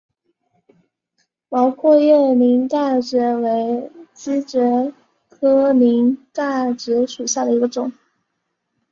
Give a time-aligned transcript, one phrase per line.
[1.47, 4.91] 毛阔叶鳞盖蕨为姬蕨
[5.29, 7.93] 科鳞盖蕨属下的一个种。